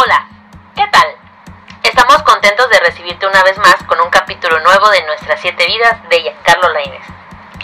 Hola, 0.00 0.28
¿qué 0.76 0.84
tal? 0.92 1.08
Estamos 1.82 2.22
contentos 2.22 2.70
de 2.70 2.78
recibirte 2.78 3.26
una 3.26 3.42
vez 3.42 3.58
más 3.58 3.82
con 3.88 4.00
un 4.00 4.08
capítulo 4.10 4.60
nuevo 4.60 4.88
de 4.90 5.04
Nuestras 5.04 5.40
Siete 5.40 5.66
Vidas 5.66 5.96
de 6.08 6.20
Giancarlo 6.20 6.72
Lainez. 6.72 7.02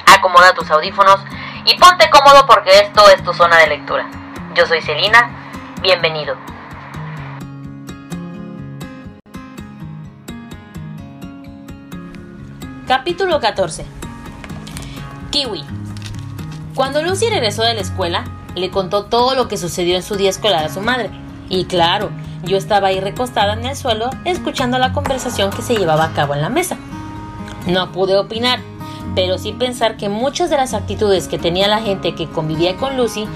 Acomoda 0.05 0.53
tus 0.53 0.69
audífonos 0.69 1.21
y 1.65 1.79
ponte 1.79 2.11
cómodo 2.11 2.45
porque 2.49 2.81
esto 2.81 3.09
es 3.11 3.23
tu 3.23 3.33
zona 3.35 3.59
de 3.59 3.69
lectura. 3.69 4.09
Yo 4.57 4.67
soy 4.67 4.83
Celina, 4.83 5.31
bienvenido. 5.81 6.37
Capítulo 12.89 13.39
14 13.39 13.87
Kiwi 15.31 15.65
Cuando 16.75 17.01
Lucy 17.01 17.31
regresó 17.31 17.63
de 17.63 17.75
la 17.75 17.83
escuela, 17.83 18.25
le 18.57 18.73
contó 18.73 19.05
todo 19.05 19.37
lo 19.37 19.47
que 19.47 19.57
sucedió 19.57 19.95
en 19.95 20.03
su 20.03 20.17
día 20.17 20.31
escolar 20.31 20.65
a 20.65 20.69
su 20.69 20.81
madre. 20.81 21.11
Y 21.49 21.67
claro, 21.67 22.11
yo 22.45 22.57
estaba 22.57 22.89
ahí 22.89 23.01
recostada 23.01 23.55
en 23.55 23.65
el 23.65 23.77
suelo 23.77 24.11
escuchando 24.25 24.79
la 24.79 24.93
conversación 24.93 25.51
que 25.51 25.63
se 25.63 25.77
llevaba 25.77 26.05
a 26.05 26.13
cabo 26.13 26.35
en 26.35 26.43
la 26.43 26.49
mesa. 26.49 26.77
No 27.67 27.93
pude 27.93 28.17
opinar, 28.17 28.61
pero 29.15 29.39
sí 29.39 29.53
pensar 29.53 29.97
que 29.97 30.09
muchas 30.09 30.51
de 30.51 30.57
las 30.57 30.75
actitudes 30.75 31.29
que 31.29 31.39
tenía 31.39 31.69
la 31.69 31.81
gente 31.81 32.15
que 32.15 32.29
convivía 32.29 32.77
con 32.77 32.97
Lucy 32.97 33.27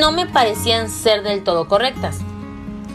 no 0.00 0.12
me 0.12 0.26
parecían 0.26 0.90
ser 0.90 1.22
del 1.22 1.44
todo 1.44 1.68
correctas. 1.68 2.18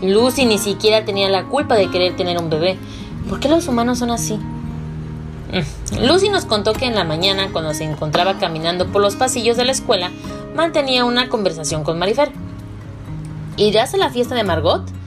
Lucy 0.01 0.45
ni 0.45 0.57
siquiera 0.57 1.05
tenía 1.05 1.29
la 1.29 1.45
culpa 1.45 1.75
de 1.75 1.89
querer 1.89 2.15
tener 2.15 2.37
un 2.37 2.49
bebé. 2.49 2.77
¿Por 3.27 3.39
qué 3.39 3.49
los 3.49 3.67
humanos 3.67 3.99
son 3.99 4.11
así? 4.11 4.35
Mm. 5.51 6.05
Lucy 6.05 6.29
nos 6.29 6.45
contó 6.45 6.73
que 6.73 6.85
en 6.85 6.95
la 6.95 7.03
mañana, 7.03 7.49
cuando 7.51 7.73
se 7.73 7.83
encontraba 7.83 8.37
caminando 8.37 8.87
por 8.87 9.01
los 9.01 9.15
pasillos 9.15 9.57
de 9.57 9.65
la 9.65 9.71
escuela, 9.71 10.11
mantenía 10.55 11.05
una 11.05 11.27
conversación 11.27 11.83
con 11.83 11.99
Marifer. 11.99 12.31
¿Irás 13.57 13.93
a 13.93 13.97
la 13.97 14.09
fiesta 14.09 14.35
de 14.35 14.43
Margot? 14.43 14.98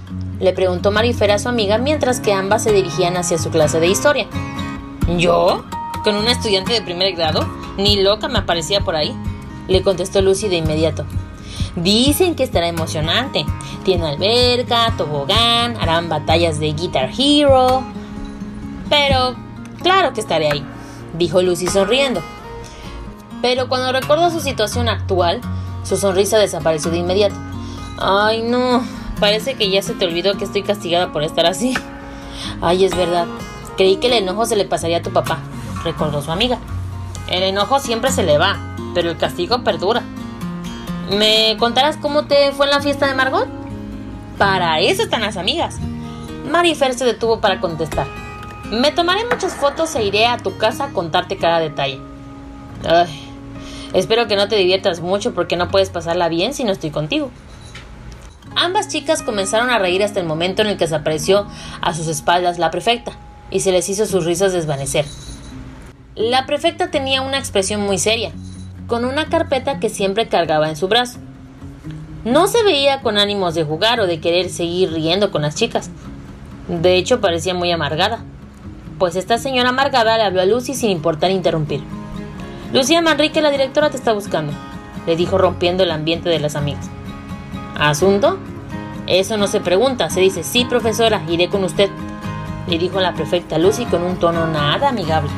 Le 0.43 0.53
preguntó 0.53 0.91
Marifer 0.91 1.31
a 1.31 1.39
su 1.39 1.49
amiga 1.49 1.79
mientras 1.79 2.21
que 2.21 2.35
ambas 2.35 2.65
se 2.65 2.73
dirigían 2.73 3.17
hacia 3.17 3.39
su 3.39 3.49
clase 3.49 3.81
de 3.81 3.87
historia. 3.87 4.27
¿Yo? 5.17 5.65
¿Con 6.05 6.17
una 6.17 6.33
estudiante 6.33 6.75
de 6.75 6.83
primer 6.83 7.15
grado? 7.15 7.49
Ni 7.79 8.03
loca 8.03 8.29
me 8.29 8.41
aparecía 8.41 8.83
por 8.83 8.95
ahí. 8.95 9.17
Le 9.69 9.83
contestó 9.83 10.21
Lucy 10.21 10.49
de 10.49 10.57
inmediato. 10.57 11.07
Dicen 11.77 12.35
que 12.35 12.43
estará 12.43 12.69
emocionante. 12.69 13.47
Tiene 13.85 14.07
alberca, 14.07 14.93
tobogán, 14.99 15.79
harán 15.81 16.11
batallas 16.11 16.61
de 16.61 16.73
Guitar 16.73 17.11
Hero. 17.17 17.83
Pero 18.91 19.35
Claro 19.83 20.13
que 20.13 20.21
estaré 20.21 20.51
ahí, 20.51 20.65
dijo 21.19 21.43
Lucy 21.43 21.67
sonriendo. 21.67 22.23
Pero 23.41 23.69
cuando 23.69 23.91
recordó 23.91 24.31
su 24.31 24.41
situación 24.41 24.89
actual, 24.89 25.41
su 25.83 25.97
sonrisa 25.97 26.39
desapareció 26.39 26.91
de 26.93 26.99
inmediato. 26.99 27.35
Ay, 27.99 28.43
no, 28.43 28.83
parece 29.21 29.55
que 29.55 29.71
ya 29.71 29.83
se 29.83 29.95
te 29.95 30.05
olvidó 30.05 30.37
que 30.37 30.45
estoy 30.45 30.63
castigada 30.63 31.13
por 31.13 31.23
estar 31.23 31.47
así. 31.47 31.75
Ay, 32.61 32.85
es 32.85 32.97
verdad. 32.97 33.27
Creí 33.77 33.97
que 33.97 34.09
el 34.09 34.15
enojo 34.15 34.47
se 34.47 34.57
le 34.57 34.65
pasaría 34.65 34.99
a 34.99 35.03
tu 35.03 35.13
papá, 35.13 35.39
recordó 35.85 36.23
su 36.23 36.31
amiga. 36.31 36.59
El 37.29 37.43
enojo 37.43 37.79
siempre 37.81 38.11
se 38.11 38.23
le 38.23 38.39
va, 38.39 38.59
pero 38.95 39.11
el 39.11 39.17
castigo 39.17 39.65
perdura. 39.65 40.03
¿Me 41.11 41.57
contarás 41.59 41.97
cómo 41.97 42.25
te 42.25 42.53
fue 42.53 42.67
en 42.67 42.73
la 42.73 42.81
fiesta 42.81 43.07
de 43.07 43.15
Margot? 43.15 43.49
Para 44.39 44.81
eso 44.81 45.03
están 45.03 45.23
las 45.23 45.37
amigas. 45.37 45.79
Marifer 46.51 46.95
se 46.95 47.05
detuvo 47.05 47.41
para 47.41 47.61
contestar. 47.61 48.07
Me 48.71 48.91
tomaré 48.91 49.25
muchas 49.31 49.55
fotos 49.55 49.95
e 49.95 50.05
iré 50.05 50.27
a 50.27 50.39
tu 50.39 50.57
casa 50.57 50.85
a 50.85 50.89
contarte 50.93 51.37
cada 51.37 51.59
detalle. 51.59 52.01
Ay, 52.85 53.29
espero 53.93 54.27
que 54.27 54.37
no 54.37 54.49
te 54.49 54.57
diviertas 54.57 55.01
mucho 55.01 55.35
porque 55.35 55.57
no 55.57 55.69
puedes 55.69 55.91
pasarla 55.91 56.29
bien 56.29 56.55
si 56.55 56.65
no 56.65 56.73
estoy 56.73 56.91
contigo. 56.91 57.31
Ambas 58.57 58.89
chicas 58.89 59.23
comenzaron 59.23 59.71
a 59.71 59.79
reír 59.79 60.03
hasta 60.03 60.21
el 60.21 60.27
momento 60.27 60.63
en 60.63 60.69
el 60.69 60.77
que 60.77 60.87
se 60.87 60.95
apareció 60.95 61.47
a 61.81 61.95
sus 61.95 62.09
espaldas 62.09 62.59
la 62.59 62.71
prefecta 62.71 63.13
y 63.51 63.61
se 63.61 63.73
les 63.73 63.89
hizo 63.89 64.07
sus 64.07 64.25
risas 64.25 64.53
desvanecer. 64.53 65.05
La 66.15 66.47
prefecta 66.47 66.91
tenía 66.91 67.23
una 67.23 67.39
expresión 67.39 67.81
muy 67.81 67.99
seria, 67.99 68.33
con 68.87 69.05
una 69.05 69.27
carpeta 69.27 69.81
que 69.81 69.89
siempre 69.89 70.29
cargaba 70.29 70.69
en 70.69 70.77
su 70.77 70.89
brazo. 70.89 71.19
No 72.25 72.47
se 72.47 72.63
veía 72.63 73.01
con 73.01 73.19
ánimos 73.19 73.55
de 73.55 73.65
jugar 73.65 74.01
o 74.01 74.07
de 74.07 74.21
querer 74.21 74.49
seguir 74.51 74.93
riendo 74.93 75.31
con 75.31 75.43
las 75.43 75.55
chicas. 75.55 75.91
De 76.69 76.97
hecho, 76.97 77.21
parecía 77.21 77.55
muy 77.55 77.73
amargada 77.73 78.25
pues 79.03 79.17
esta 79.17 79.37
señora 79.37 79.71
amargada 79.71 80.17
le 80.17 80.23
habló 80.23 80.43
a 80.43 80.45
Lucy 80.45 80.75
sin 80.75 80.91
importar 80.91 81.33
interrumpir. 81.33 81.81
Lucía 82.73 83.03
Manrique, 83.03 83.43
la 83.43 83.51
directora, 83.51 83.91
te 83.91 83.97
está 83.97 84.13
buscando, 84.13 84.53
le 85.09 85.17
dijo 85.17 85.39
rompiendo 85.39 85.83
el 85.83 85.91
ambiente 85.91 86.29
de 86.29 86.39
las 86.39 86.55
amigas. 86.55 86.89
¿Asunto? 87.79 88.39
Eso 89.07 89.37
no 89.37 89.47
se 89.47 89.61
pregunta, 89.61 90.11
se 90.11 90.21
dice, 90.21 90.45
sí, 90.45 90.65
profesora, 90.65 91.23
iré 91.29 91.49
con 91.49 91.65
usted, 91.65 91.91
le 92.69 92.79
dijo 92.79 93.01
la 93.01 93.15
prefecta 93.15 93.59
Lucy 93.59 93.85
con 93.87 94.03
un 94.03 94.17
tono 94.17 94.47
nada 94.47 94.91
amigable. 94.91 95.31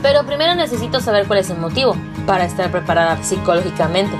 Pero 0.00 0.24
primero 0.24 0.54
necesito 0.54 1.00
saber 1.00 1.26
cuál 1.26 1.40
es 1.40 1.50
el 1.50 1.58
motivo 1.58 1.94
para 2.26 2.44
estar 2.44 2.70
preparada 2.70 3.22
psicológicamente. 3.22 4.16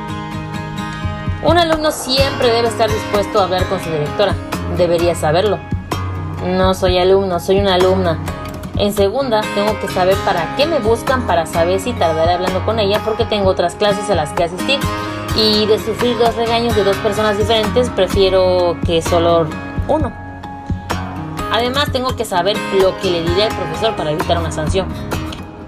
Un 1.45 1.59
alumno 1.59 1.91
siempre 1.91 2.53
debe 2.53 2.69
estar 2.69 2.89
dispuesto 2.89 3.41
a 3.41 3.45
hablar 3.45 3.67
con 3.69 3.83
su 3.83 3.91
directora, 3.91 4.35
debería 4.77 5.15
saberlo. 5.15 5.59
No 6.47 6.75
soy 6.75 6.99
alumno, 6.99 7.41
soy 7.41 7.59
una 7.59 7.75
alumna. 7.75 8.19
En 8.77 8.93
segunda, 8.93 9.41
tengo 9.55 9.79
que 9.81 9.89
saber 9.89 10.17
para 10.25 10.57
qué 10.57 10.67
me 10.67 10.79
buscan 10.79 11.27
para 11.27 11.47
saber 11.47 11.81
si 11.81 11.93
tardaré 11.93 12.33
hablando 12.33 12.65
con 12.65 12.79
ella 12.79 13.01
porque 13.05 13.25
tengo 13.25 13.49
otras 13.49 13.75
clases 13.75 14.09
a 14.11 14.15
las 14.15 14.31
que 14.31 14.45
asistir. 14.45 14.79
Y 15.37 15.67
de 15.67 15.79
sufrir 15.79 16.19
dos 16.19 16.35
regaños 16.37 16.77
de 16.77 16.85
dos 16.85 16.97
personas 16.99 17.39
diferentes, 17.39 17.89
prefiero 17.91 18.77
que 18.85 19.01
solo 19.01 19.47
uno. 19.89 20.13
Además, 21.51 21.91
tengo 21.93 22.15
que 22.17 22.25
saber 22.25 22.57
lo 22.81 22.99
que 23.01 23.11
le 23.11 23.23
diré 23.23 23.45
al 23.45 23.57
profesor 23.57 23.97
para 23.97 24.11
evitar 24.11 24.39
una 24.39 24.53
sanción. 24.53 24.89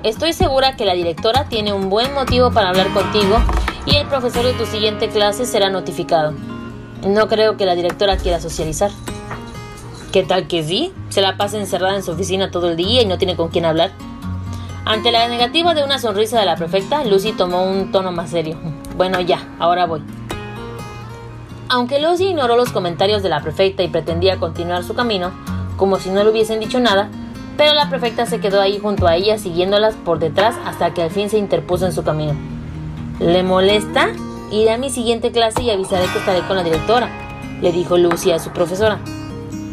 Estoy 0.02 0.34
segura 0.34 0.76
que 0.76 0.84
la 0.84 0.94
directora 0.94 1.46
tiene 1.48 1.72
un 1.72 1.88
buen 1.88 2.12
motivo 2.12 2.50
para 2.52 2.68
hablar 2.68 2.92
contigo 2.92 3.38
y 3.86 3.96
el 3.96 4.06
profesor 4.06 4.44
de 4.44 4.52
tu 4.52 4.66
siguiente 4.66 5.08
clase 5.08 5.46
será 5.46 5.70
notificado. 5.70 6.34
No 7.06 7.28
creo 7.28 7.56
que 7.56 7.66
la 7.66 7.74
directora 7.74 8.16
quiera 8.16 8.40
socializar. 8.40 8.90
¿Qué 10.12 10.22
tal 10.22 10.46
que 10.46 10.62
sí? 10.62 10.92
Se 11.08 11.20
la 11.20 11.36
pasa 11.36 11.58
encerrada 11.58 11.96
en 11.96 12.02
su 12.02 12.12
oficina 12.12 12.50
todo 12.50 12.70
el 12.70 12.76
día 12.76 13.02
y 13.02 13.06
no 13.06 13.18
tiene 13.18 13.34
con 13.34 13.48
quién 13.48 13.64
hablar. 13.64 13.90
Ante 14.86 15.12
la 15.12 15.28
negativa 15.28 15.72
de 15.72 15.82
una 15.82 15.98
sonrisa 15.98 16.38
de 16.38 16.44
la 16.44 16.56
prefecta, 16.56 17.04
Lucy 17.04 17.32
tomó 17.32 17.64
un 17.64 17.90
tono 17.90 18.12
más 18.12 18.28
serio. 18.28 18.58
Bueno, 18.98 19.18
ya, 19.20 19.48
ahora 19.58 19.86
voy. 19.86 20.02
Aunque 21.70 22.00
Lucy 22.00 22.26
ignoró 22.26 22.56
los 22.56 22.70
comentarios 22.70 23.22
de 23.22 23.30
la 23.30 23.40
prefecta 23.40 23.82
y 23.82 23.88
pretendía 23.88 24.36
continuar 24.38 24.84
su 24.84 24.94
camino, 24.94 25.32
como 25.78 25.98
si 25.98 26.10
no 26.10 26.22
le 26.22 26.30
hubiesen 26.30 26.60
dicho 26.60 26.80
nada, 26.80 27.08
pero 27.56 27.72
la 27.72 27.88
prefecta 27.88 28.26
se 28.26 28.40
quedó 28.40 28.60
ahí 28.60 28.78
junto 28.78 29.06
a 29.06 29.16
ella 29.16 29.38
siguiéndolas 29.38 29.94
por 29.94 30.18
detrás 30.18 30.54
hasta 30.66 30.92
que 30.92 31.02
al 31.02 31.10
fin 31.10 31.30
se 31.30 31.38
interpuso 31.38 31.86
en 31.86 31.92
su 31.92 32.04
camino. 32.04 32.34
¿Le 33.20 33.42
molesta? 33.42 34.08
Iré 34.50 34.72
a 34.72 34.78
mi 34.78 34.90
siguiente 34.90 35.32
clase 35.32 35.62
y 35.62 35.70
avisaré 35.70 36.06
que 36.08 36.18
estaré 36.18 36.40
con 36.46 36.56
la 36.56 36.62
directora, 36.62 37.08
le 37.62 37.72
dijo 37.72 37.96
Lucy 37.96 38.32
a 38.32 38.38
su 38.38 38.50
profesora. 38.50 38.98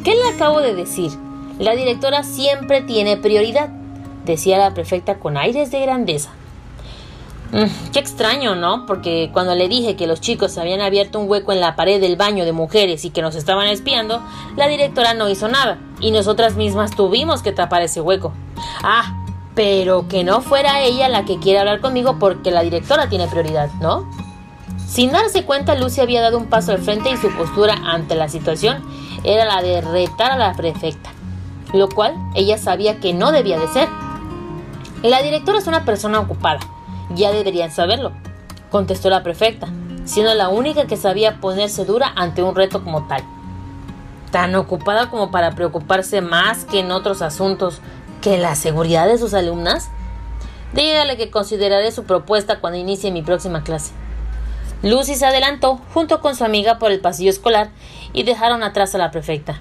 ¿Qué 0.06 0.16
le 0.16 0.30
acabo 0.34 0.62
de 0.62 0.74
decir? 0.74 1.12
La 1.60 1.76
directora 1.76 2.24
siempre 2.24 2.82
tiene 2.82 3.18
prioridad, 3.18 3.70
decía 4.26 4.58
la 4.58 4.74
prefecta 4.74 5.20
con 5.20 5.38
aires 5.38 5.72
de 5.72 5.82
grandeza. 5.82 6.32
Mm, 7.52 7.92
qué 7.92 8.00
extraño, 8.00 8.56
¿no? 8.56 8.86
Porque 8.86 9.30
cuando 9.34 9.56
le 9.56 9.68
dije 9.68 9.96
que 9.96 10.08
los 10.08 10.22
chicos 10.22 10.58
habían 10.58 10.80
abierto 10.80 11.20
un 11.20 11.30
hueco 11.30 11.52
en 11.52 11.59
la 11.59 11.76
pared 11.76 12.00
del 12.00 12.16
baño 12.16 12.46
de 12.46 12.54
mujeres 12.54 13.04
y 13.04 13.09
que 13.09 13.22
nos 13.22 13.36
estaban 13.36 13.68
espiando, 13.68 14.22
la 14.56 14.68
directora 14.68 15.14
no 15.14 15.28
hizo 15.30 15.50
nada 15.50 15.78
y 16.00 16.12
nosotras 16.12 16.56
mismas 16.56 16.96
tuvimos 16.96 17.42
que 17.42 17.52
tapar 17.52 17.82
ese 17.82 18.00
hueco. 18.00 18.32
Ah, 18.84 19.18
pero 19.54 20.08
que 20.08 20.24
no 20.24 20.42
fuera 20.42 20.82
ella 20.82 21.09
la 21.09 21.26
que 21.26 21.40
quiere 21.40 21.59
hablar 21.59 21.82
conmigo 21.82 22.18
porque 22.20 22.52
la 22.52 22.62
directora 22.62 23.09
tiene 23.09 23.28
prioridad, 23.28 23.70
¿no? 23.82 24.09
Sin 24.88 25.12
darse 25.12 25.46
cuenta, 25.46 25.76
Lucy 25.76 26.02
había 26.02 26.22
dado 26.22 26.38
un 26.38 26.48
paso 26.48 26.72
al 26.72 26.80
frente 26.80 27.12
y 27.12 27.18
su 27.18 27.30
postura 27.32 27.76
ante 27.86 28.16
la 28.16 28.30
situación 28.30 28.84
era 29.23 29.46
la 29.46 29.62
de 29.62 29.82
retar 29.82 30.32
a 30.32 30.38
la 30.38 30.53
prefecta, 30.53 31.12
lo 31.73 31.90
cual 31.90 32.16
ella 32.35 32.58
sabía 32.58 33.00
que 33.00 33.14
no 33.14 33.32
debía 33.32 33.59
de 33.59 33.68
ser. 33.68 33.88
La 35.03 35.24
directora 35.24 35.58
es 35.58 35.66
una 35.66 35.84
persona 35.84 36.20
ocupada, 36.20 36.59
ya 37.16 37.32
deberían 37.32 37.72
saberlo, 37.72 38.12
contestó 38.70 39.09
la 39.09 39.24
prefecta, 39.24 39.68
siendo 40.06 40.36
la 40.36 40.50
única 40.50 40.86
que 40.86 40.96
sabía 40.96 41.42
ponerse 41.42 41.86
dura 41.86 42.12
ante 42.16 42.44
un 42.44 42.53
reto 42.53 42.84
como 42.84 43.08
tal. 43.08 43.24
Tan 44.30 44.53
ocupada 44.53 45.09
como 45.09 45.32
para 45.32 45.56
preocuparse 45.56 46.22
más 46.22 46.66
que 46.66 46.82
en 46.82 46.92
otros 46.92 47.24
asuntos 47.24 47.80
que 48.22 48.38
la 48.38 48.53
seguridad 48.53 49.08
de 49.08 49.18
sus 49.18 49.34
alumnas. 49.34 49.90
Dígale 50.74 51.18
que 51.18 51.32
consideraré 51.32 51.92
su 51.92 52.04
propuesta 52.04 52.59
cuando 52.59 52.78
inicie 52.78 53.12
mi 53.12 53.24
próxima 53.24 53.64
clase. 53.64 53.94
Lucy 54.84 55.16
se 55.16 55.26
adelantó 55.26 55.82
junto 55.96 56.22
con 56.22 56.36
su 56.36 56.46
amiga 56.46 56.78
por 56.78 56.92
el 56.92 57.00
pasillo 57.00 57.32
escolar 57.32 57.72
y 58.14 58.22
dejaron 58.22 58.62
atrás 58.62 58.94
a 58.94 59.00
la 59.00 59.09
prefecta, 59.09 59.59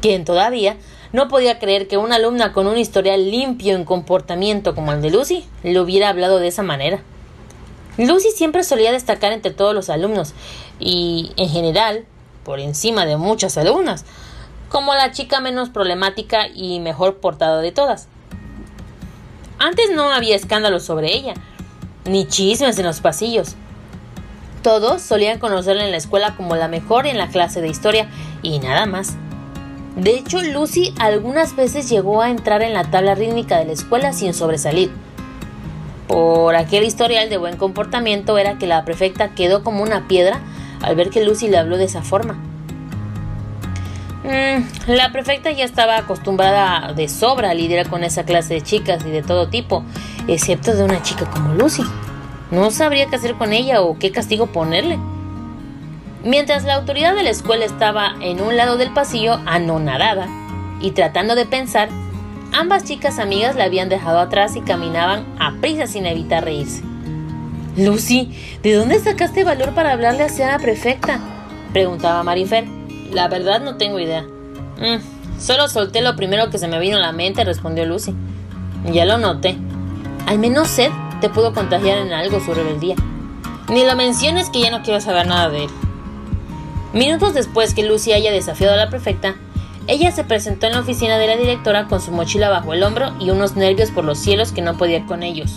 quien 0.00 0.24
todavía 0.24 0.76
no 1.12 1.28
podía 1.28 1.58
creer 1.58 1.88
que 1.88 1.96
una 1.96 2.16
alumna 2.16 2.52
con 2.52 2.66
un 2.66 2.76
historial 2.76 3.30
limpio 3.30 3.74
en 3.74 3.84
comportamiento 3.84 4.74
como 4.74 4.92
el 4.92 5.02
de 5.02 5.10
Lucy 5.10 5.44
le 5.62 5.80
hubiera 5.80 6.08
hablado 6.10 6.38
de 6.38 6.48
esa 6.48 6.62
manera. 6.62 7.00
Lucy 7.96 8.30
siempre 8.30 8.62
solía 8.62 8.92
destacar 8.92 9.32
entre 9.32 9.52
todos 9.52 9.74
los 9.74 9.90
alumnos 9.90 10.34
y, 10.78 11.32
en 11.36 11.48
general, 11.48 12.04
por 12.44 12.60
encima 12.60 13.06
de 13.06 13.16
muchas 13.16 13.58
alumnas, 13.58 14.04
como 14.68 14.94
la 14.94 15.10
chica 15.10 15.40
menos 15.40 15.70
problemática 15.70 16.46
y 16.48 16.78
mejor 16.80 17.16
portada 17.16 17.60
de 17.60 17.72
todas. 17.72 18.06
Antes 19.58 19.90
no 19.92 20.10
había 20.12 20.36
escándalos 20.36 20.84
sobre 20.84 21.12
ella, 21.12 21.34
ni 22.04 22.26
chismes 22.28 22.78
en 22.78 22.86
los 22.86 23.00
pasillos. 23.00 23.56
Todos 24.62 25.02
solían 25.02 25.38
conocerla 25.40 25.84
en 25.84 25.90
la 25.90 25.96
escuela 25.96 26.36
como 26.36 26.54
la 26.54 26.68
mejor 26.68 27.06
en 27.06 27.18
la 27.18 27.28
clase 27.28 27.60
de 27.60 27.68
historia 27.68 28.08
y 28.42 28.60
nada 28.60 28.86
más. 28.86 29.16
De 29.98 30.12
hecho, 30.12 30.40
Lucy 30.40 30.94
algunas 31.00 31.56
veces 31.56 31.90
llegó 31.90 32.22
a 32.22 32.30
entrar 32.30 32.62
en 32.62 32.72
la 32.72 32.84
tabla 32.84 33.16
rítmica 33.16 33.58
de 33.58 33.64
la 33.64 33.72
escuela 33.72 34.12
sin 34.12 34.32
sobresalir. 34.32 34.92
Por 36.06 36.54
aquel 36.54 36.84
historial 36.84 37.28
de 37.28 37.36
buen 37.36 37.56
comportamiento 37.56 38.38
era 38.38 38.58
que 38.58 38.68
la 38.68 38.84
prefecta 38.84 39.34
quedó 39.34 39.64
como 39.64 39.82
una 39.82 40.06
piedra 40.06 40.40
al 40.82 40.94
ver 40.94 41.10
que 41.10 41.24
Lucy 41.24 41.48
le 41.48 41.58
habló 41.58 41.78
de 41.78 41.84
esa 41.84 42.02
forma. 42.02 42.34
Mm, 44.22 44.92
la 44.92 45.10
prefecta 45.10 45.50
ya 45.50 45.64
estaba 45.64 45.96
acostumbrada 45.96 46.92
de 46.92 47.08
sobra 47.08 47.50
a 47.50 47.54
lidiar 47.54 47.88
con 47.88 48.04
esa 48.04 48.22
clase 48.22 48.54
de 48.54 48.62
chicas 48.62 49.04
y 49.04 49.10
de 49.10 49.22
todo 49.22 49.48
tipo, 49.48 49.84
excepto 50.28 50.76
de 50.76 50.84
una 50.84 51.02
chica 51.02 51.28
como 51.28 51.54
Lucy. 51.54 51.82
No 52.52 52.70
sabría 52.70 53.06
qué 53.06 53.16
hacer 53.16 53.34
con 53.34 53.52
ella 53.52 53.82
o 53.82 53.98
qué 53.98 54.12
castigo 54.12 54.46
ponerle. 54.46 54.96
Mientras 56.24 56.64
la 56.64 56.74
autoridad 56.74 57.14
de 57.14 57.22
la 57.22 57.30
escuela 57.30 57.64
estaba 57.64 58.14
en 58.20 58.40
un 58.40 58.56
lado 58.56 58.76
del 58.76 58.92
pasillo 58.92 59.38
anonadada 59.46 60.26
y 60.80 60.90
tratando 60.90 61.36
de 61.36 61.46
pensar, 61.46 61.88
ambas 62.52 62.84
chicas 62.84 63.18
amigas 63.18 63.54
la 63.54 63.64
habían 63.64 63.88
dejado 63.88 64.18
atrás 64.18 64.56
y 64.56 64.60
caminaban 64.60 65.24
a 65.38 65.52
prisa 65.60 65.86
sin 65.86 66.06
evitar 66.06 66.44
reírse. 66.44 66.82
Lucy, 67.76 68.34
¿de 68.62 68.74
dónde 68.74 68.98
sacaste 68.98 69.44
valor 69.44 69.72
para 69.74 69.92
hablarle 69.92 70.24
a 70.24 70.46
la 70.46 70.58
prefecta? 70.58 71.20
preguntaba 71.72 72.24
Marifer. 72.24 72.66
La 73.12 73.28
verdad 73.28 73.60
no 73.60 73.76
tengo 73.76 74.00
idea. 74.00 74.22
Mm, 74.22 75.40
solo 75.40 75.68
solté 75.68 76.02
lo 76.02 76.16
primero 76.16 76.50
que 76.50 76.58
se 76.58 76.66
me 76.66 76.80
vino 76.80 76.96
a 76.96 77.00
la 77.00 77.12
mente, 77.12 77.44
respondió 77.44 77.86
Lucy. 77.86 78.14
Ya 78.92 79.04
lo 79.04 79.18
noté. 79.18 79.56
Al 80.26 80.40
menos 80.40 80.66
Seth 80.66 80.92
te 81.20 81.28
pudo 81.28 81.54
contagiar 81.54 81.98
en 81.98 82.12
algo 82.12 82.40
su 82.40 82.52
rebeldía. 82.52 82.96
Ni 83.68 83.84
lo 83.84 83.94
menciones 83.94 84.50
que 84.50 84.60
ya 84.60 84.70
no 84.70 84.82
quiero 84.82 85.00
saber 85.00 85.28
nada 85.28 85.48
de 85.48 85.64
él. 85.64 85.70
Minutos 86.92 87.34
después 87.34 87.74
que 87.74 87.82
Lucy 87.82 88.12
haya 88.12 88.32
desafiado 88.32 88.72
a 88.72 88.76
la 88.78 88.88
prefecta, 88.88 89.36
ella 89.88 90.10
se 90.10 90.24
presentó 90.24 90.66
en 90.66 90.72
la 90.72 90.80
oficina 90.80 91.18
de 91.18 91.26
la 91.26 91.36
directora 91.36 91.86
con 91.86 92.00
su 92.00 92.12
mochila 92.12 92.48
bajo 92.48 92.72
el 92.72 92.82
hombro 92.82 93.12
y 93.20 93.30
unos 93.30 93.56
nervios 93.56 93.90
por 93.90 94.04
los 94.04 94.18
cielos 94.18 94.52
que 94.52 94.62
no 94.62 94.76
podía 94.76 95.04
con 95.06 95.22
ellos. 95.22 95.54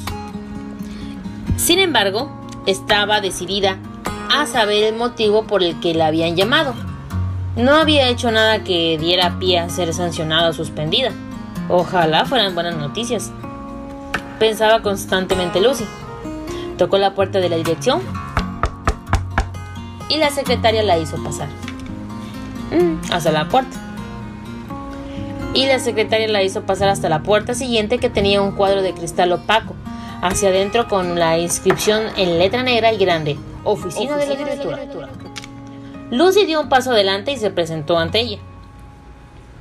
Sin 1.57 1.79
embargo, 1.79 2.29
estaba 2.65 3.21
decidida 3.21 3.77
a 4.33 4.45
saber 4.45 4.83
el 4.83 4.95
motivo 4.95 5.43
por 5.43 5.63
el 5.63 5.79
que 5.79 5.93
la 5.93 6.07
habían 6.07 6.35
llamado. 6.35 6.73
No 7.55 7.75
había 7.75 8.09
hecho 8.09 8.31
nada 8.31 8.63
que 8.63 8.97
diera 8.97 9.37
pie 9.39 9.59
a 9.59 9.69
ser 9.69 9.93
sancionada 9.93 10.49
o 10.49 10.53
suspendida. 10.53 11.11
Ojalá 11.69 12.25
fueran 12.25 12.55
buenas 12.55 12.75
noticias. 12.75 13.31
Pensaba 14.39 14.81
constantemente 14.81 15.61
Lucy. 15.61 15.85
Tocó 16.77 16.97
la 16.97 17.13
puerta 17.13 17.39
de 17.39 17.49
la 17.49 17.57
dirección 17.57 18.01
y 20.11 20.17
la 20.17 20.29
secretaria 20.29 20.83
la 20.83 20.97
hizo 20.97 21.23
pasar. 21.23 21.47
Mm, 22.69 23.13
hasta 23.13 23.31
la 23.31 23.47
puerta. 23.47 23.77
Y 25.53 25.65
la 25.67 25.79
secretaria 25.79 26.27
la 26.27 26.43
hizo 26.43 26.63
pasar 26.63 26.89
hasta 26.89 27.07
la 27.07 27.23
puerta 27.23 27.53
siguiente 27.53 27.97
que 27.97 28.09
tenía 28.09 28.41
un 28.41 28.51
cuadro 28.51 28.81
de 28.81 28.93
cristal 28.93 29.31
opaco 29.31 29.73
hacia 30.21 30.49
adentro 30.49 30.89
con 30.89 31.17
la 31.17 31.37
inscripción 31.37 32.03
en 32.17 32.39
letra 32.39 32.61
negra 32.61 32.91
y 32.91 32.97
grande, 32.97 33.37
Oficina, 33.63 34.17
de, 34.17 34.27
la 34.27 34.35
directora. 34.35 34.79
Lucy 36.11 36.45
dio 36.45 36.59
un 36.59 36.67
paso 36.67 36.91
adelante 36.91 37.31
y 37.31 37.37
se 37.37 37.49
presentó 37.49 37.97
ante 37.97 38.19
ella. 38.19 38.39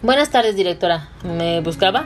Buenas 0.03 0.31
tardes, 0.31 0.57
directora. 0.57 1.11
¿Me 1.23 1.61
buscaba? 1.61 2.05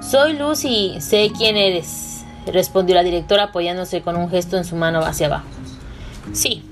Soy 0.00 0.32
Lucy, 0.32 0.96
sé 1.00 1.30
quién 1.36 1.56
eres, 1.56 2.24
respondió 2.46 2.96
la 2.96 3.04
directora 3.04 3.44
apoyándose 3.44 4.02
con 4.02 4.16
un 4.16 4.28
gesto 4.30 4.56
en 4.56 4.64
su 4.64 4.74
mano 4.74 5.00
hacia 5.00 5.28
abajo. 5.28 5.46
Sí, 6.32 6.67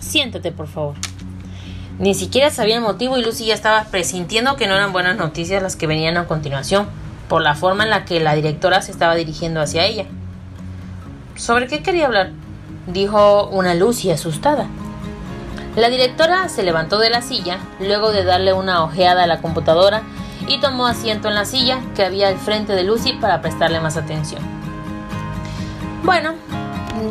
siéntate, 0.00 0.52
por 0.52 0.66
favor. 0.66 0.94
Ni 1.98 2.14
siquiera 2.14 2.50
sabía 2.50 2.76
el 2.76 2.82
motivo 2.82 3.18
y 3.18 3.22
Lucy 3.22 3.44
ya 3.44 3.54
estaba 3.54 3.84
presintiendo 3.84 4.56
que 4.56 4.66
no 4.66 4.74
eran 4.74 4.92
buenas 4.92 5.16
noticias 5.16 5.62
las 5.62 5.76
que 5.76 5.86
venían 5.86 6.16
a 6.16 6.26
continuación, 6.26 6.88
por 7.28 7.42
la 7.42 7.54
forma 7.54 7.84
en 7.84 7.90
la 7.90 8.04
que 8.04 8.20
la 8.20 8.34
directora 8.34 8.82
se 8.82 8.90
estaba 8.90 9.14
dirigiendo 9.14 9.60
hacia 9.60 9.84
ella. 9.84 10.06
¿Sobre 11.36 11.66
qué 11.68 11.82
quería 11.82 12.06
hablar? 12.06 12.30
dijo 12.86 13.48
una 13.48 13.74
Lucy 13.74 14.10
asustada. 14.10 14.66
La 15.76 15.88
directora 15.88 16.48
se 16.48 16.62
levantó 16.64 16.98
de 16.98 17.10
la 17.10 17.22
silla, 17.22 17.58
luego 17.78 18.10
de 18.10 18.24
darle 18.24 18.52
una 18.52 18.82
ojeada 18.82 19.24
a 19.24 19.26
la 19.26 19.40
computadora, 19.40 20.02
y 20.48 20.58
tomó 20.58 20.86
asiento 20.86 21.28
en 21.28 21.34
la 21.34 21.44
silla 21.44 21.80
que 21.94 22.04
había 22.04 22.28
al 22.28 22.38
frente 22.38 22.72
de 22.72 22.82
Lucy 22.82 23.12
para 23.12 23.40
prestarle 23.40 23.78
más 23.78 23.96
atención. 23.96 24.42
Bueno, 26.02 26.34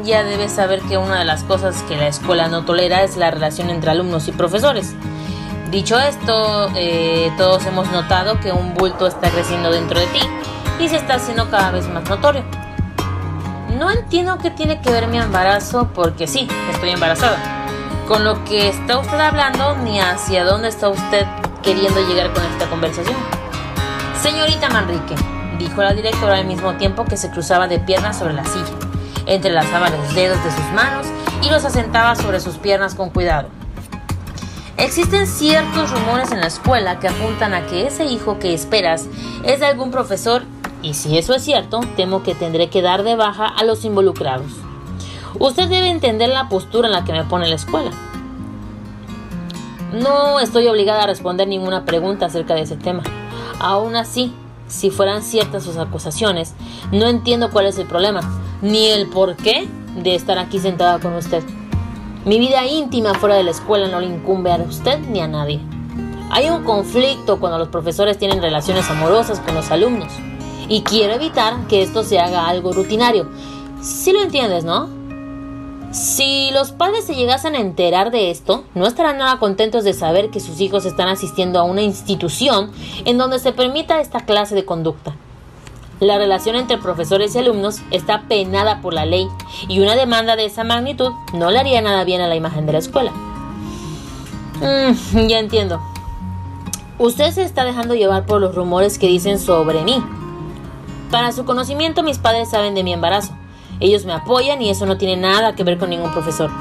ya 0.03 0.23
debes 0.23 0.51
saber 0.51 0.81
que 0.81 0.97
una 0.97 1.19
de 1.19 1.25
las 1.25 1.43
cosas 1.43 1.81
que 1.83 1.95
la 1.95 2.07
escuela 2.07 2.47
no 2.47 2.65
tolera 2.65 3.03
es 3.03 3.17
la 3.17 3.31
relación 3.31 3.69
entre 3.69 3.91
alumnos 3.91 4.27
y 4.27 4.31
profesores. 4.31 4.95
Dicho 5.71 5.99
esto, 5.99 6.69
eh, 6.75 7.31
todos 7.37 7.65
hemos 7.65 7.91
notado 7.91 8.39
que 8.39 8.51
un 8.51 8.73
bulto 8.73 9.05
está 9.07 9.29
creciendo 9.29 9.71
dentro 9.71 9.99
de 9.99 10.07
ti 10.07 10.19
y 10.79 10.89
se 10.89 10.95
está 10.95 11.15
haciendo 11.15 11.49
cada 11.49 11.71
vez 11.71 11.87
más 11.87 12.09
notorio. 12.09 12.43
No 13.77 13.91
entiendo 13.91 14.37
qué 14.39 14.49
tiene 14.49 14.81
que 14.81 14.91
ver 14.91 15.07
mi 15.07 15.19
embarazo 15.19 15.89
porque 15.93 16.25
sí, 16.25 16.47
estoy 16.71 16.89
embarazada. 16.89 17.37
Con 18.07 18.23
lo 18.23 18.43
que 18.45 18.67
está 18.69 18.97
usted 18.97 19.19
hablando 19.19 19.75
ni 19.77 19.99
hacia 19.99 20.43
dónde 20.43 20.69
está 20.69 20.89
usted 20.89 21.25
queriendo 21.61 22.01
llegar 22.07 22.33
con 22.33 22.43
esta 22.43 22.67
conversación. 22.67 23.15
Señorita 24.19 24.69
Manrique, 24.69 25.15
dijo 25.59 25.83
la 25.83 25.93
directora 25.93 26.37
al 26.37 26.45
mismo 26.45 26.73
tiempo 26.75 27.05
que 27.05 27.15
se 27.15 27.29
cruzaba 27.29 27.67
de 27.67 27.79
piernas 27.79 28.17
sobre 28.17 28.33
la 28.33 28.43
silla, 28.43 28.73
entrelazaba 29.29 29.89
los 29.89 30.13
dedos 30.15 30.43
de 30.43 30.51
sus 30.51 30.65
manos 30.73 31.07
y 31.41 31.49
los 31.49 31.63
asentaba 31.63 32.15
sobre 32.15 32.39
sus 32.39 32.55
piernas 32.55 32.95
con 32.95 33.09
cuidado. 33.09 33.49
Existen 34.77 35.27
ciertos 35.27 35.91
rumores 35.91 36.31
en 36.31 36.39
la 36.39 36.47
escuela 36.47 36.99
que 36.99 37.09
apuntan 37.09 37.53
a 37.53 37.65
que 37.67 37.87
ese 37.87 38.05
hijo 38.05 38.39
que 38.39 38.53
esperas 38.53 39.07
es 39.43 39.59
de 39.59 39.65
algún 39.65 39.91
profesor 39.91 40.43
y 40.81 40.93
si 40.93 41.17
eso 41.17 41.33
es 41.33 41.43
cierto, 41.43 41.81
temo 41.97 42.23
que 42.23 42.35
tendré 42.35 42.69
que 42.69 42.81
dar 42.81 43.03
de 43.03 43.15
baja 43.15 43.45
a 43.45 43.63
los 43.63 43.83
involucrados. 43.83 44.51
Usted 45.37 45.67
debe 45.67 45.89
entender 45.89 46.29
la 46.29 46.49
postura 46.49 46.87
en 46.87 46.93
la 46.93 47.03
que 47.03 47.11
me 47.11 47.25
pone 47.25 47.47
la 47.47 47.55
escuela. 47.55 47.91
No 49.93 50.39
estoy 50.39 50.67
obligada 50.67 51.03
a 51.03 51.07
responder 51.07 51.47
ninguna 51.47 51.83
pregunta 51.83 52.27
acerca 52.27 52.55
de 52.55 52.61
ese 52.61 52.77
tema. 52.77 53.03
Aún 53.59 53.95
así, 53.95 54.33
si 54.67 54.91
fueran 54.91 55.23
ciertas 55.23 55.63
sus 55.63 55.77
acusaciones, 55.77 56.53
no 56.91 57.07
entiendo 57.07 57.51
cuál 57.51 57.65
es 57.65 57.77
el 57.77 57.87
problema, 57.87 58.21
ni 58.61 58.87
el 58.87 59.07
por 59.07 59.35
qué 59.35 59.67
de 59.95 60.15
estar 60.15 60.37
aquí 60.37 60.59
sentada 60.59 60.99
con 60.99 61.13
usted. 61.13 61.43
Mi 62.25 62.39
vida 62.39 62.65
íntima 62.65 63.13
fuera 63.13 63.35
de 63.35 63.43
la 63.43 63.51
escuela 63.51 63.87
no 63.87 63.99
le 63.99 64.07
incumbe 64.07 64.51
a 64.51 64.57
usted 64.57 64.99
ni 64.99 65.21
a 65.21 65.27
nadie. 65.27 65.59
Hay 66.31 66.49
un 66.49 66.63
conflicto 66.63 67.39
cuando 67.39 67.57
los 67.57 67.69
profesores 67.69 68.17
tienen 68.17 68.41
relaciones 68.41 68.89
amorosas 68.89 69.39
con 69.39 69.55
los 69.55 69.71
alumnos 69.71 70.11
y 70.67 70.81
quiero 70.81 71.13
evitar 71.13 71.67
que 71.67 71.81
esto 71.81 72.03
se 72.03 72.19
haga 72.19 72.47
algo 72.47 72.71
rutinario. 72.73 73.29
Si 73.81 74.11
lo 74.11 74.21
entiendes, 74.21 74.63
¿no? 74.63 74.89
Si 75.91 76.51
los 76.53 76.71
padres 76.71 77.05
se 77.05 77.15
llegasen 77.15 77.55
a 77.55 77.59
enterar 77.59 78.11
de 78.11 78.29
esto, 78.29 78.63
no 78.75 78.85
estarán 78.85 79.17
nada 79.17 79.39
contentos 79.39 79.83
de 79.83 79.93
saber 79.93 80.29
que 80.29 80.39
sus 80.39 80.61
hijos 80.61 80.85
están 80.85 81.07
asistiendo 81.07 81.57
a 81.59 81.63
una 81.63 81.81
institución 81.81 82.71
en 83.05 83.17
donde 83.17 83.39
se 83.39 83.53
permita 83.53 83.99
esta 83.99 84.19
clase 84.25 84.53
de 84.53 84.65
conducta. 84.65 85.15
La 85.99 86.17
relación 86.17 86.55
entre 86.55 86.77
profesores 86.77 87.35
y 87.35 87.39
alumnos 87.39 87.81
está 87.91 88.21
penada 88.27 88.81
por 88.81 88.93
la 88.93 89.05
ley 89.05 89.27
y 89.67 89.79
una 89.79 89.95
demanda 89.95 90.35
de 90.35 90.45
esa 90.45 90.63
magnitud 90.63 91.11
no 91.33 91.51
le 91.51 91.59
haría 91.59 91.81
nada 91.81 92.03
bien 92.03 92.21
a 92.21 92.27
la 92.27 92.35
imagen 92.35 92.65
de 92.65 92.73
la 92.73 92.79
escuela. 92.79 93.11
Mm, 94.61 95.27
ya 95.27 95.39
entiendo. 95.39 95.81
Usted 96.97 97.31
se 97.31 97.43
está 97.43 97.63
dejando 97.65 97.95
llevar 97.95 98.25
por 98.25 98.41
los 98.41 98.55
rumores 98.55 98.97
que 98.97 99.07
dicen 99.07 99.39
sobre 99.39 99.83
mí, 99.83 100.03
para 101.11 101.31
su 101.31 101.43
conocimiento, 101.43 102.03
mis 102.03 102.19
padres 102.19 102.49
saben 102.49 102.75
de 102.75 102.83
mi 102.83 102.93
embarazo. 102.93 103.33
Ellos 103.79 104.05
me 104.05 104.13
apoyan 104.13 104.61
y 104.61 104.69
eso 104.69 104.85
no 104.85 104.97
tiene 104.97 105.17
nada 105.17 105.55
que 105.55 105.63
ver 105.63 105.79
con 105.79 105.89
ningún 105.89 106.11
profesor. 106.11 106.51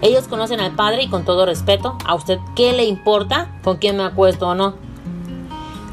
Ellos 0.00 0.26
conocen 0.26 0.60
al 0.60 0.72
padre 0.72 1.02
y 1.02 1.08
con 1.08 1.26
todo 1.26 1.44
respeto, 1.44 1.98
¿a 2.06 2.14
usted 2.14 2.38
qué 2.56 2.72
le 2.72 2.86
importa 2.86 3.48
con 3.62 3.76
quién 3.76 3.98
me 3.98 4.04
acuesto 4.04 4.48
o 4.48 4.54
no? 4.54 4.74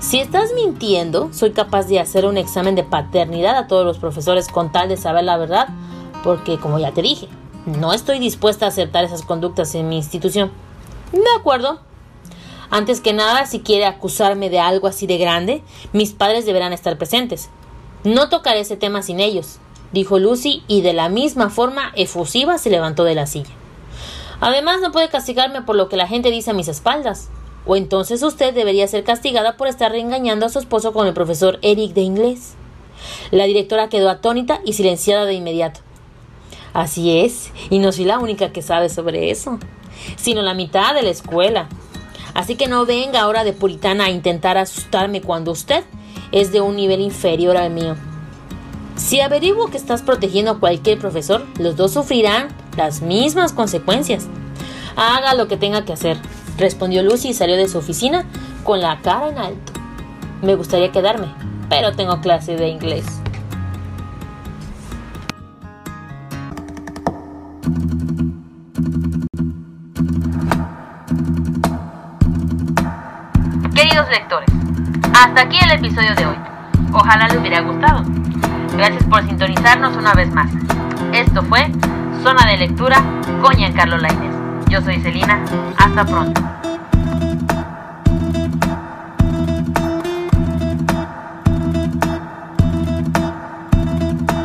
Si 0.07 0.21
estás 0.21 0.53
mintiendo, 0.53 1.33
soy 1.33 1.51
capaz 1.51 1.87
de 1.87 1.99
hacer 1.99 2.25
un 2.25 2.37
examen 2.37 2.75
de 2.75 2.85
paternidad 2.85 3.57
a 3.57 3.67
todos 3.67 3.85
los 3.85 3.97
profesores 3.97 4.47
con 4.47 4.71
tal 4.71 4.87
de 4.87 4.95
saber 4.95 5.25
la 5.25 5.35
verdad, 5.35 5.67
porque 6.23 6.57
como 6.57 6.79
ya 6.79 6.93
te 6.93 7.01
dije, 7.01 7.27
no 7.65 7.91
estoy 7.91 8.19
dispuesta 8.19 8.63
a 8.63 8.69
aceptar 8.69 9.03
esas 9.03 9.23
conductas 9.23 9.75
en 9.75 9.89
mi 9.89 9.97
institución. 9.97 10.49
De 11.11 11.19
acuerdo. 11.37 11.81
Antes 12.69 13.01
que 13.01 13.11
nada, 13.11 13.45
si 13.47 13.59
quiere 13.59 13.85
acusarme 13.85 14.49
de 14.49 14.61
algo 14.61 14.87
así 14.87 15.07
de 15.07 15.17
grande, 15.17 15.61
mis 15.91 16.13
padres 16.13 16.45
deberán 16.45 16.71
estar 16.71 16.97
presentes. 16.97 17.49
No 18.05 18.29
tocaré 18.29 18.61
ese 18.61 18.77
tema 18.77 19.01
sin 19.01 19.19
ellos, 19.19 19.59
dijo 19.91 20.19
Lucy 20.19 20.63
y 20.69 20.83
de 20.83 20.93
la 20.93 21.09
misma 21.09 21.49
forma 21.49 21.91
efusiva 21.95 22.57
se 22.57 22.69
levantó 22.69 23.03
de 23.03 23.15
la 23.15 23.27
silla. 23.27 23.51
Además, 24.39 24.79
no 24.79 24.93
puede 24.93 25.09
castigarme 25.09 25.63
por 25.63 25.75
lo 25.75 25.89
que 25.89 25.97
la 25.97 26.07
gente 26.07 26.31
dice 26.31 26.51
a 26.51 26.53
mis 26.53 26.69
espaldas. 26.69 27.29
O 27.67 27.75
entonces 27.75 28.23
usted 28.23 28.53
debería 28.53 28.87
ser 28.87 29.03
castigada 29.03 29.57
por 29.57 29.67
estar 29.67 29.91
reengañando 29.91 30.45
a 30.45 30.49
su 30.49 30.59
esposo 30.59 30.93
con 30.93 31.05
el 31.05 31.13
profesor 31.13 31.59
Eric 31.61 31.93
de 31.93 32.01
inglés. 32.01 32.55
La 33.29 33.43
directora 33.43 33.89
quedó 33.89 34.09
atónita 34.09 34.61
y 34.65 34.73
silenciada 34.73 35.25
de 35.25 35.33
inmediato. 35.33 35.81
Así 36.73 37.19
es, 37.19 37.51
y 37.69 37.79
no 37.79 37.91
soy 37.91 38.05
la 38.05 38.19
única 38.19 38.51
que 38.51 38.61
sabe 38.61 38.89
sobre 38.89 39.31
eso, 39.31 39.59
sino 40.15 40.41
la 40.41 40.53
mitad 40.53 40.93
de 40.93 41.01
la 41.01 41.09
escuela. 41.09 41.67
Así 42.33 42.55
que 42.55 42.67
no 42.67 42.85
venga 42.85 43.21
ahora 43.21 43.43
de 43.43 43.53
puritana 43.53 44.05
a 44.05 44.11
intentar 44.11 44.57
asustarme 44.57 45.21
cuando 45.21 45.51
usted 45.51 45.83
es 46.31 46.51
de 46.51 46.61
un 46.61 46.75
nivel 46.75 47.01
inferior 47.01 47.57
al 47.57 47.71
mío. 47.71 47.95
Si 48.95 49.19
averiguo 49.19 49.67
que 49.67 49.77
estás 49.77 50.01
protegiendo 50.01 50.51
a 50.51 50.59
cualquier 50.59 50.99
profesor, 50.99 51.45
los 51.59 51.75
dos 51.75 51.93
sufrirán 51.93 52.47
las 52.77 53.01
mismas 53.01 53.53
consecuencias. 53.53 54.27
Haga 54.95 55.35
lo 55.35 55.47
que 55.47 55.57
tenga 55.57 55.85
que 55.85 55.93
hacer, 55.93 56.17
respondió 56.57 57.03
Lucy 57.03 57.29
y 57.29 57.33
salió 57.33 57.55
de 57.55 57.67
su 57.67 57.77
oficina 57.77 58.25
con 58.63 58.81
la 58.81 58.99
cara 59.01 59.29
en 59.29 59.37
alto. 59.37 59.73
Me 60.41 60.55
gustaría 60.55 60.91
quedarme, 60.91 61.27
pero 61.69 61.93
tengo 61.93 62.19
clase 62.21 62.55
de 62.55 62.67
inglés. 62.67 63.05
Queridos 73.73 74.09
lectores, 74.09 74.49
hasta 75.13 75.41
aquí 75.41 75.57
el 75.63 75.71
episodio 75.71 76.15
de 76.15 76.25
hoy. 76.25 76.35
Ojalá 76.93 77.27
les 77.27 77.37
hubiera 77.37 77.61
gustado. 77.61 78.03
Gracias 78.75 79.03
por 79.05 79.25
sintonizarnos 79.25 79.95
una 79.97 80.13
vez 80.13 80.31
más. 80.33 80.51
Esto 81.13 81.43
fue 81.43 81.71
Zona 82.23 82.45
de 82.47 82.57
Lectura 82.57 83.03
con 83.41 83.55
Giancarlo 83.55 83.97
Lainez. 83.97 84.36
Yo 84.69 84.81
soy 84.81 84.99
Celina. 84.99 85.43
Hasta 85.77 86.05
pronto. 86.05 86.56